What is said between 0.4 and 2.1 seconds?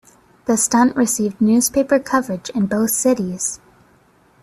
The stunt received newspaper